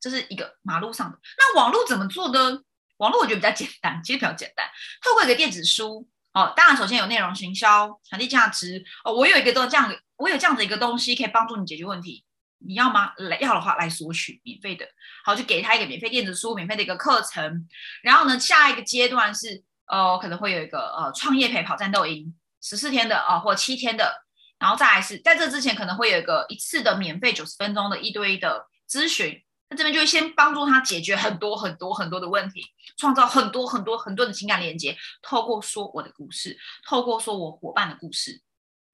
[0.00, 1.16] 这是一个马路上的。
[1.38, 2.64] 那网络怎么做呢？
[2.96, 4.68] 网络我觉得比较简单，其实比较简单，
[5.00, 12.24] 透过一个电子书哦，当然首先有内容行销，传递价值哦，我有一个都这样，我有这样的一个东西可以帮助你解决问题。
[12.66, 13.12] 你要吗？
[13.16, 14.86] 来要的话来索取免费的，
[15.24, 17.66] 好就给他一个免费电子书，免费的一个课程。
[18.02, 24.24] 然后呢，下一个阶段是呃可能会有一个呃创业陪跑战斗营，十四天的啊或七天的，
[24.58, 29.42] 然后再来是在这之前可能会有一个一次的免费九十分钟的一对一的咨询。
[29.72, 32.60] 那这边就会先帮助他解决很多很多很多的问题，
[32.96, 38.42] 创造很多很多很多的情感连接，透过说我的故事，透过说我伙伴的故事。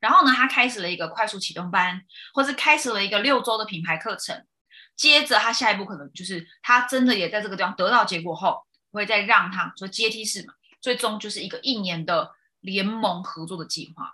[0.07, 2.01] 然后呢，他开始了一个快速启动班，
[2.33, 4.47] 或是开始了一个六周的品牌课程。
[4.95, 14.13] 接着，他下一步可能就是他真的也在这个地方得到结果后，会再让他说阶梯式嘛，最终就是一个一年的联盟合作的计划，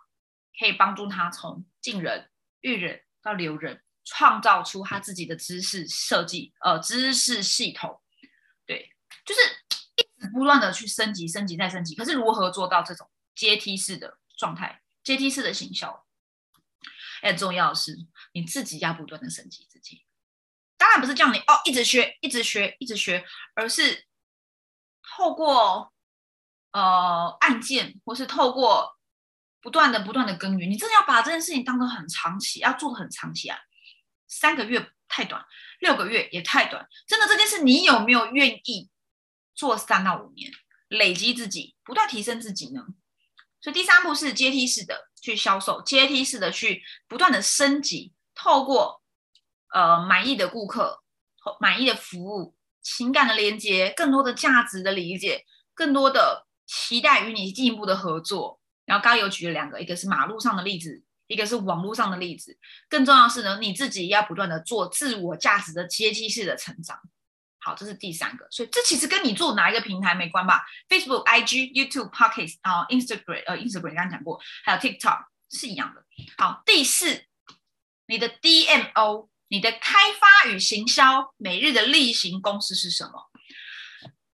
[0.59, 2.31] 可以帮助他从进人、
[2.63, 8.01] 育人到留人，创造出他自己的知识设计呃知识系统。
[8.65, 8.91] 对，
[9.27, 9.41] 就是
[9.97, 11.95] 一直不断的去升级、升级再升级。
[11.95, 14.82] 可是如何做到这种阶梯式的状态？
[15.03, 16.05] 阶梯式的行销，
[17.23, 17.97] 很重要的是
[18.33, 20.05] 你自己要不断的升级自己。
[20.77, 24.07] 当然不是叫你哦一直学、一直学、一直学，而是
[25.03, 25.93] 透过
[26.73, 28.99] 呃案件，或是透过
[29.61, 30.69] 不断的、不断的耕耘。
[30.71, 33.59] 你真的要把这件事情当做很长期，要做的很长期啊。
[34.27, 35.45] 三个月太短，
[35.81, 36.89] 六个月也太短。
[37.07, 38.91] 真的这件事，你有没有愿意
[39.55, 40.51] 做三到五年，
[40.89, 42.87] 累积自己，不断提升自己呢？
[43.63, 49.01] 所以第三步是阶梯式的去销售，阶梯式的去不断的升级，透过
[49.73, 51.01] 呃满意的顾客、
[51.61, 55.45] 满意的服务、情感的连接、更多的价值的理解、
[55.75, 58.59] 更多的期待与你进一步的合作。
[58.85, 62.59] 然后刚刚有举了两个，一个是马路上的例子，一个是网络上的例子。
[62.89, 66.99] 更重要是呢，你自己要不断的做自我价值的阶梯式的成长。
[67.65, 76.05] 好，这是第三个，所以这其实跟你做哪一个平台没关吧？Facebook、IG、YouTube、Pockets 啊，Instagram 呃，Instagram 刚刚讲过，还有 TikTok 是一样的。
[76.37, 77.25] 好，第四，
[78.07, 83.31] 你的 DMO，你的开发与行销每日的例行公司是什么？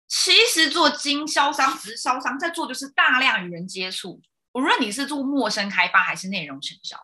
[0.07, 6.97] 其实做经销商、直销商在做就是大量与人接触，无论你是做陌生开发还是内容成销，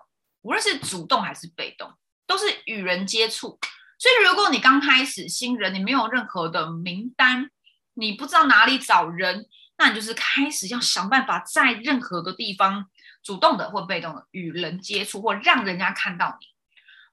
[0.43, 1.93] 无论是主动还是被动，
[2.29, 3.59] 都是与人接触。
[4.03, 7.49] 所以，如果你刚开始新人，你没有任何的名单，
[7.95, 9.47] 你不知道哪里找人，
[9.79, 12.87] 那你就是开始要想办法在任何的地方
[13.23, 16.47] 主动的或被动的与人接触，或让人家看到你。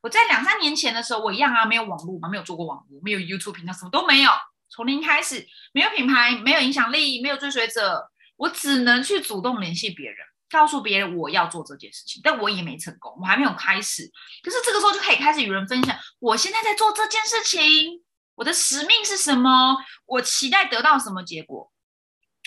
[0.02, 4.32] 我在两三年前的时候，我一样啊，没有网络嘛，没有做过网络，没有 YouTube 频道，什么都没有，
[4.72, 10.18] 从零开始，没有品牌，没有影响力，没有追随者，我只能去主动联系别人。
[10.50, 14.12] 告诉别人我要做这件事情，但我也没成功，我还没有开始。
[14.44, 18.04] 可是这个时候就可以开始与人分享，我现在在做这件事情，
[18.36, 19.78] 我的使命是什么？
[20.06, 21.72] 我期待得到什么结果？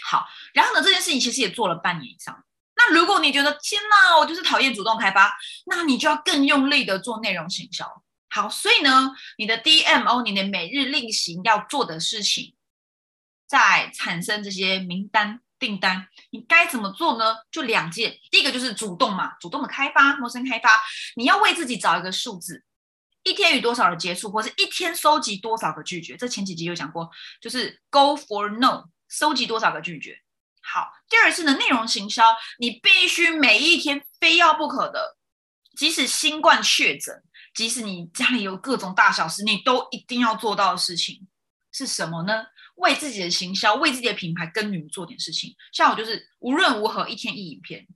[0.04, 2.44] 好，然后呢，这件事情其实也做了半年以上。
[2.74, 5.36] 那如果你觉得天哪，我就是讨厌主动开发，
[5.66, 8.02] 那你就要更用力的做内容行销。
[8.30, 12.56] 好，所以呢，你的 DMO，你的每日例行要做的事情，
[13.46, 15.40] 在产生这些名单。
[15.62, 17.36] 订单你该怎么做呢？
[17.52, 20.82] 就两件，第一个就是主动嘛，主动的开发，陌生开发。
[21.14, 22.64] 你要为自己找一个数字，
[23.22, 26.16] 一天与多少人接触，或是一天收集多少个拒绝。
[26.16, 27.08] 这前几集有讲过，
[27.40, 30.18] 就是 Go for No，收集多少个拒绝。
[30.60, 32.24] 好，第二是呢，内容行销，
[32.58, 35.16] 你必须每一天非要不可的，
[35.76, 37.22] 即使新冠确诊，
[37.54, 41.28] 即使你家里有各种大小事，你都一定要做到的事情
[41.70, 42.46] 是什么呢？
[42.82, 45.56] 为自己的行销，为自己的品牌耕耘做点事情。
[45.72, 47.86] 像我就是无论如何一天一影片，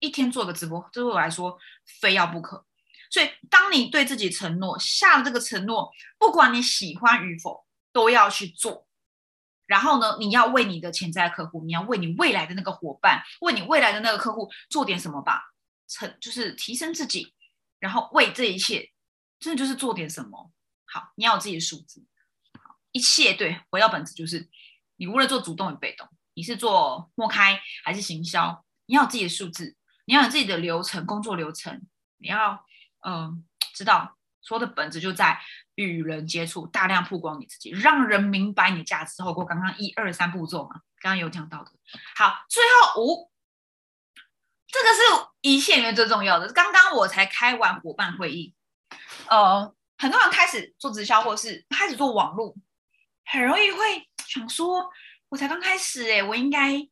[0.00, 1.58] 一天做个直播，这对我来说
[2.00, 2.66] 非要不可。
[3.10, 8.86] 所以，当你对自己承诺下了这个承诺，不管你喜欢与否，都要去做。
[9.66, 15.52] 然后呢，你要为你的潜在客户，你要为你未来的那个伙伴，为你未来的那个客户做点什么吧。
[15.88, 17.34] 成就是提升自己，
[17.78, 18.90] 然后为这一切，
[19.38, 20.50] 真的就是做点什么。
[20.86, 22.02] 好，你要有自己的数字。
[22.92, 24.48] 一切对回到本质，就是
[24.96, 31.82] 你无论做主动与被动，你是做摸开还是行销，你要有自己的数字，你要有自己的流程工作流程，
[32.18, 32.64] 你要
[33.04, 35.40] 嗯知道所有的本质就在
[35.74, 39.22] 与人接触，大量曝光你自己，让人明白你价值。
[39.22, 41.72] 后过刚刚一二三步骤嘛，刚刚有讲到的。
[42.14, 43.30] 好，最后五，
[44.68, 46.52] 这个是一切里面最重要的。
[46.52, 48.54] 刚刚我才开完伙伴会议，
[49.28, 49.74] 呃。
[49.98, 52.56] 很多人开始做直销，或是开始做网络，
[53.24, 54.90] 很容易会想说
[55.30, 56.88] ：“我才刚开始，哎，我应该，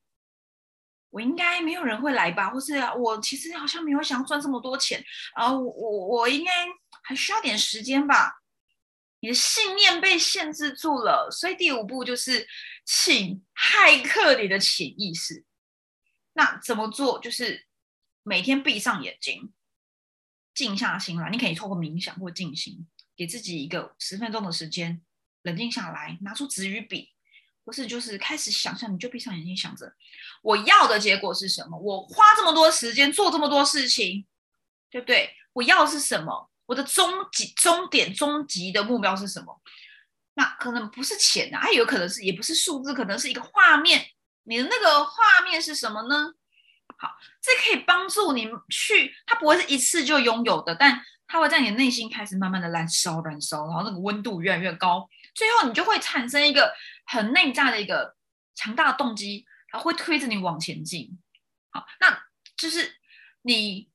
[1.10, 2.50] 我应该没有人会来吧？
[2.50, 6.52] 或是我其实好像没有想要赚这么多钱啊，我我应该
[7.02, 8.38] 还需要点时间吧？”
[9.22, 12.48] 你的信念被限制住了，所以第五步就是
[12.86, 15.44] 请骇客你的潜意识。
[16.32, 17.18] 那怎么做？
[17.18, 17.66] 就是
[18.22, 19.52] 每天闭上眼睛，
[20.54, 21.28] 静下心来。
[21.28, 25.02] 你可以透过冥想或静心，给自己一个十分钟的时间，
[25.42, 27.10] 冷静下来，拿出纸与笔，
[27.64, 28.92] 或是就是开始想象。
[28.92, 29.92] 你就闭上眼睛，想着
[30.42, 31.78] 我要的结果是什么？
[31.78, 34.26] 我花这么多时间做这么多事情，
[34.90, 35.34] 对不对？
[35.52, 36.50] 我要的是什么？
[36.66, 39.60] 我的终极、终点、终极的目标是什么？
[40.34, 44.06] 那可能不是钱啊，它有可能是，也不是数字，可能是一个画面。
[44.44, 46.32] 你的那个画面是什么呢？
[46.96, 47.08] 好，
[47.42, 56.72] 这可以帮助你去，它不会是一次就拥有的，但它会在你的内心开始慢慢的燃烧、燃烧，然后那个温度越来越高，最后你就会产生一个
[57.06, 58.16] 很内在的一个
[58.54, 61.18] 强大的动机，然后会推着你往前进。
[61.70, 62.22] 好，那
[62.56, 62.96] 就是
[63.42, 63.88] 你。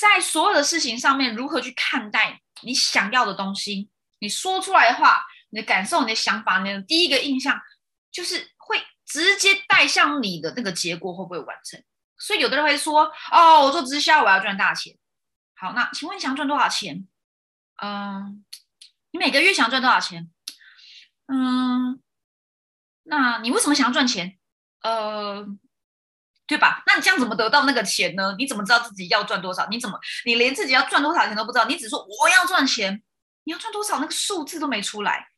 [0.00, 3.90] 在所有的事情上面，如何去看待你想要的东西？
[4.20, 7.60] 你说出来的话，你的感受、你的想法，你的第一个印象，
[8.10, 11.84] 就是会直接带向你的那个结果会不会完成？
[12.16, 14.96] 所以有的人会说：“哦，我做直销，我要赚大钱。”
[15.54, 17.06] 好，那请问你想赚多少钱？
[17.82, 18.42] 嗯，
[19.10, 20.30] 你每个月想赚多少钱？
[21.30, 22.00] 嗯，
[23.04, 24.38] 那你为什么想要赚钱？
[24.82, 25.46] 呃。
[26.46, 26.82] 对吧？
[26.84, 28.34] 那你这样怎么得到那个钱呢？
[28.36, 29.68] 你怎么知道自己要赚多少？
[29.68, 31.64] 你怎么你连自己要赚多少钱都不知道？
[31.66, 33.00] 你只说我要赚钱，
[33.44, 35.28] 你要赚多少那个数字都没出来，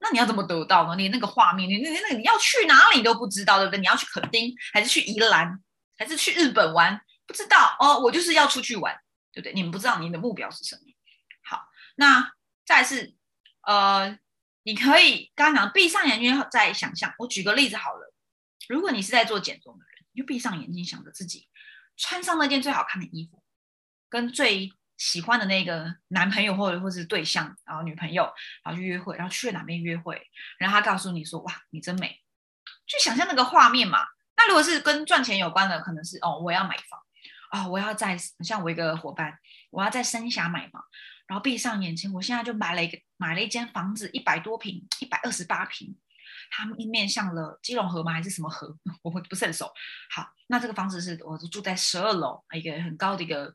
[0.00, 0.96] 那你要怎么得到呢？
[0.96, 3.78] 你那个画面，你那那你要去哪里都不知道，对不对？
[3.78, 5.62] 你要去垦丁，还是去宜兰，
[5.96, 7.00] 还是去日本玩？
[7.24, 8.92] 不知道哦，我就是要出去玩，
[9.32, 9.52] 对不对？
[9.52, 10.82] 你们不知道你的目标是什么。
[11.44, 12.32] 好，那
[12.66, 13.14] 再是
[13.62, 14.18] 呃，
[14.68, 17.14] 你可以刚刚讲闭上眼睛再想象。
[17.18, 18.12] 我举个例子好了，
[18.68, 20.20] 如果你是在做减重的人，你。
[20.20, 21.48] 就闭上眼睛，想着自己
[21.96, 23.42] 穿上那件最好看的衣服，
[24.10, 28.24] 跟最喜欢的那个男朋友或者或是对象，然后女朋友，
[28.62, 30.20] 然后去约会，然后去了哪边约会，
[30.58, 32.20] 然后他告诉你说：“哇，你真美。”
[32.86, 34.00] 去想象那个画面嘛。
[34.36, 37.00] 那如果是跟赚钱有关的，可能是哦，我要买房
[37.52, 39.38] 啊，我要在像我一个伙伴，
[39.70, 40.84] 我要在三峡买房，
[41.28, 45.96] 然后闭上眼睛，我现在就买了一个买了一间房子，一百多平，一百二十八平。
[46.50, 48.12] 它面向了基隆河吗？
[48.12, 48.74] 还是什么河？
[49.02, 49.70] 我不是很熟。
[50.10, 53.54] 好，那这个房子是我住在十二楼，一个很高的一个，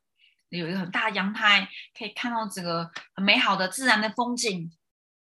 [0.50, 4.72] 有一个很大的阳台，可以看到整个很美好的自然的风景。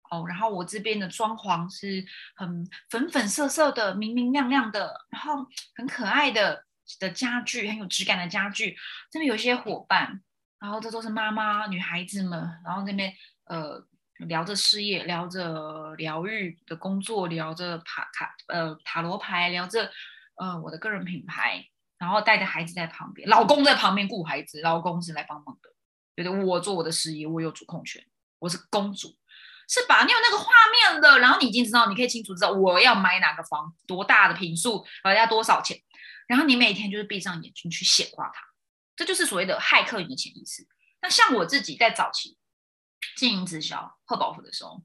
[0.09, 6.65] 哦，然后我这边的装潢是很粉粉色色的，明明亮亮的，然后很可爱的
[6.99, 8.75] 的家具，很有质感的家具。
[9.09, 10.21] 这边有一些伙伴，
[10.61, 13.13] 然后这都是妈妈女孩子们，然后那边
[13.45, 13.85] 呃。
[14.27, 19.89] 聊着事业，聊着疗愈的工作，聊着塔卡呃塔罗牌，聊着
[20.35, 21.65] 呃我的个人品牌，
[21.97, 25.71] 然后带着孩子在旁边，老公在旁边顾孩子，老公是来帮忙的，
[26.15, 28.05] 觉得我做我的事业，我有主控权，
[28.37, 29.07] 我是公主，
[29.67, 30.05] 是吧？
[30.05, 30.51] 你有那个画
[30.91, 35.75] 面的，然后你已经知道，你可以清楚知道我要买哪个房，多大的平数，然后要多少钱，
[36.27, 38.43] 然后你每天就是闭上眼睛去显化它，
[39.01, 40.67] 这就是所谓的骇客你的潜意识。
[41.01, 42.37] 那像我自己在早期。
[43.17, 44.79] 经营直销贺宝福的时候，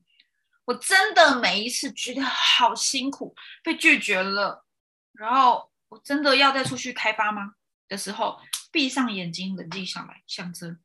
[0.64, 4.64] 我真的每一次觉得好辛苦，被拒绝了，
[5.12, 7.56] 然后我真的要再出去开发吗？
[7.88, 8.40] 的时候，
[8.72, 10.78] 闭上眼睛，冷静下来，想着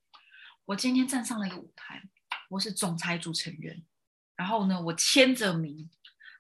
[0.65, 2.04] 我今天站上了一个舞台，
[2.50, 3.82] 我是总裁组成员，
[4.36, 5.89] 然后呢，我签着名，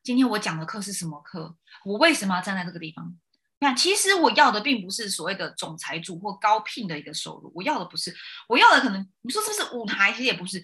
[0.03, 1.55] 今天我讲的课是什么课？
[1.85, 3.17] 我为什么要站在这个地方？
[3.63, 8.11] 那其实我要的并不是所谓的总裁组或高聘的一个收入，我要的不是，
[8.49, 10.11] 我要的可能你说是不是舞台？
[10.11, 10.63] 其实也不是。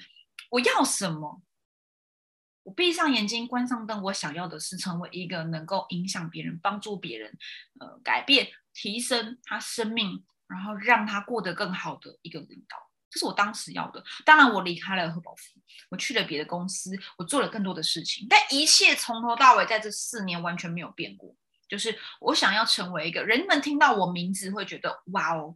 [0.50, 1.42] 我要什么？
[2.64, 4.02] 我闭上眼睛，关上灯。
[4.02, 7.38] 我想要的是成为一个能够影响别人、帮助别人、
[7.80, 12.78] 呃，改变、提升他生命，然后让他过得更好的一个领导。
[13.12, 14.04] 这是我当时要的。
[14.26, 18.26] 当然，我离开了贺宝福，我去了别的公司，我做了更多的事情。
[18.28, 21.36] 但一切从头到尾，在这四年完全没有变过。
[21.68, 25.56] 就是我想要成为一个人们听到我名字会觉得哇哦，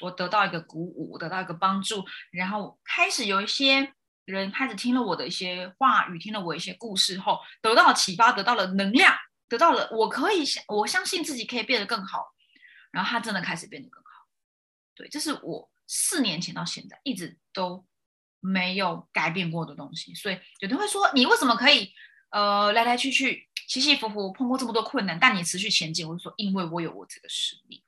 [0.00, 3.92] 我得到一个鼓舞，得到一个帮助，然后开始有一些。
[4.30, 9.16] 人开始听了我的一些话语，听了我一些故事后，得到了启发，得到了能量，
[9.48, 12.26] 得到了我可以相我相信自己可以变得更好，
[12.90, 14.10] 然后他真的开始变得更好。
[14.94, 17.86] 对，这是我四年前到现在一直都
[18.38, 20.12] 没有改变过的东西。
[20.14, 21.90] 所以有人会说，你为什么可以
[22.28, 26.08] 呃来来去去起起伏伏，碰过这么多困难，但你持续前进？
[26.08, 27.84] 我就说，因为我有我这个实力。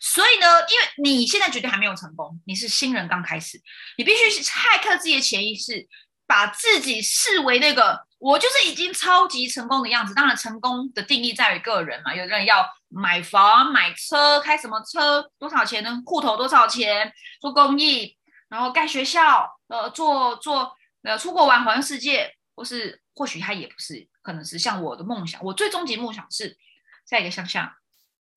[0.00, 3.60] 所以呢，因为你现在绝对还没有成功，你是新人刚开始，
[3.96, 5.88] 你必须是骇客自己的潜意识，
[6.24, 10.14] 把自己视为那个我就是已经超级成功的样子。
[10.14, 12.14] 当然，成功的定义在于个人嘛。
[12.14, 16.00] 有的人要买房、买车，开什么车，多少钱呢？
[16.06, 17.12] 户头多少钱？
[17.40, 18.16] 做公益，
[18.48, 25.40] 然后盖学校，呃，做做呃，出国玩环游世界，或是或许他也不是，可能是像我的梦想。
[25.44, 26.58] 我最终极梦想是
[27.04, 27.78] 在一个乡下，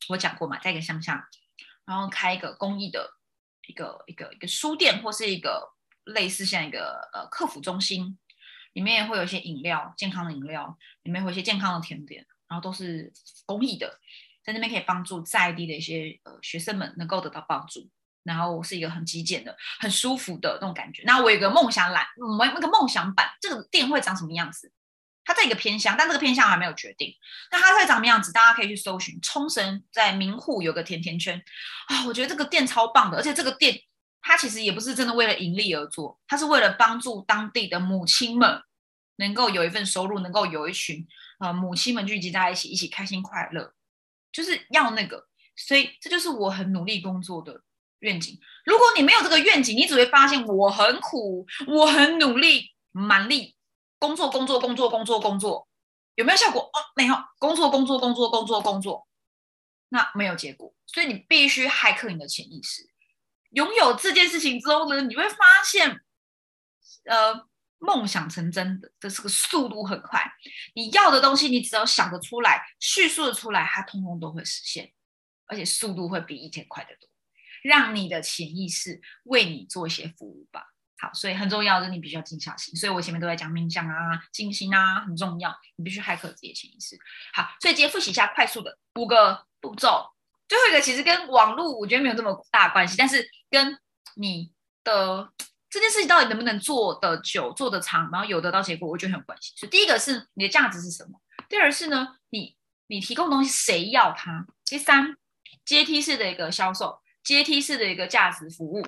[0.09, 1.27] 我讲过嘛，在一个乡下，
[1.85, 3.15] 然后开一个公益的
[3.67, 5.73] 一个一个一个书店，或是一个。
[6.05, 8.17] 类似像一个呃客服中心，
[8.73, 13.13] 里面会有一些饮料，健康的饮料，里面会有一些健康的甜点，然后都是
[13.45, 13.99] 公益的，
[14.43, 17.87] 在那边可以帮助在地的一些呃学生们能够得到帮助，
[18.23, 21.03] 然后我是一个很极简的、很舒服的那种感觉。
[21.05, 24.71] 那我有个梦想栏，我那个梦想版，这个店会长什么样子？
[25.25, 27.13] 它在一个偏向，但这个偏向还没有决定。
[27.51, 28.31] 那它会长什么样子？
[28.31, 29.19] 大家可以去搜寻。
[29.21, 31.39] 冲绳在名护有个甜甜圈
[31.87, 33.79] 啊，我觉得这个店超棒的，而且这个店。
[34.21, 38.61] 它其实也不是真的为了盈利而做，它是为了帮助当地的母亲们
[39.15, 41.07] 能够有一份收入，能够有一群
[41.39, 43.73] 呃母亲们聚集在一起，一起开心快乐，
[44.33, 45.25] 就是要那个。
[45.55, 47.61] 所以这就是我很努力工作的
[47.99, 48.39] 愿景。
[48.65, 53.55] 如果你没有这个愿景，你只会发现我很苦，我很努力，蛮力
[53.97, 55.67] 工作，工作，工作，工作，工作，
[56.15, 56.61] 有没有效果？
[56.61, 59.07] 哦，没有，工作，工作，工作，工作，工作，
[59.89, 60.73] 那没有结果。
[60.85, 62.89] 所以你必须骇客你的潜意识。
[63.51, 65.99] 拥有这件事情之后呢，你会发现，
[67.05, 67.47] 呃，
[67.79, 70.21] 梦想成真的这是个速度很快。
[70.75, 74.93] 你要的东西，你只要想得出来、叙述的出来，它通通都会实现，
[75.47, 77.08] 而且速度会比以前快得多。
[77.63, 80.63] 让你的潜意识为你做一些服务吧。
[81.01, 82.75] 好，所以很重要的是你必须要静下心。
[82.75, 85.57] 所以我前面都在讲冥想啊、静心啊，很重要。
[85.77, 86.97] 你必须骇客自己的潜意识。
[87.33, 90.09] 好，所以今天复习一下快速的五个步骤。
[90.47, 93.79] 最后一个其实跟网络我觉得没有这么大关系，但是跟
[94.15, 94.51] 你
[94.83, 95.31] 的
[95.69, 99.53] 这件事情到底能不能做得久、做得长，然后有得到结果，我觉得很有关系。
[99.55, 101.21] 所以第一个是你的价值是什么？
[101.47, 102.57] 第二是呢，你
[102.87, 104.45] 你提供东西谁要它？
[104.65, 105.15] 第三，
[105.63, 106.99] 阶梯式的一个销售，
[107.29, 108.83] 阶梯式的一个价值服务。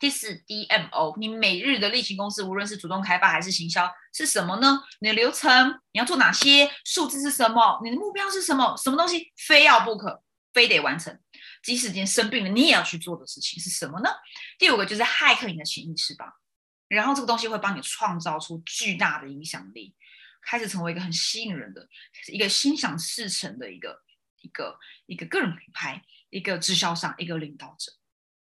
[0.00, 4.82] 第四，DMO，你每日的例行公司，无论是主动开发还是行销，是什么呢？
[4.98, 6.68] 你的流程你要做哪些？
[6.84, 7.80] 数字是什么？
[7.84, 8.76] 你的目标是什么？
[8.76, 10.24] 什么东西非要不可？
[10.52, 11.16] 非得完成，
[11.62, 14.10] 即使今天生病了，你也要去做的事情是什么呢？
[14.58, 16.40] 第五个就是骇客你的潜意识吧，
[16.88, 19.94] 然后这个东西会帮你创造出巨大的影响力，
[20.42, 21.88] 开始成为一个很吸引人的、
[22.26, 24.02] 一个心想事成的一个
[24.40, 26.02] 一个一个个人品牌，
[26.32, 27.92] 一个直销商，一个领导者。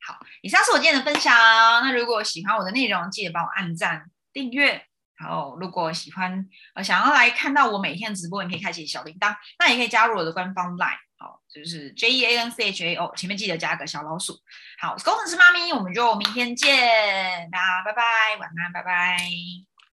[0.03, 1.31] 好，以上是我今天的分享。
[1.35, 4.83] 那如果喜欢我的内容，记得帮我按赞、订阅。
[5.17, 10.97] 然后，如果喜欢呃想要来看到我每天直播，你可以开启小铃铛，那也可以加入我的官方 LINE。
[11.19, 14.33] 好，就是 J E A N C H A O，前面记得加个小老鼠。
[14.79, 18.03] 好，工程师妈咪，我们就明天见，大家拜拜，
[18.39, 19.70] 晚安，拜拜。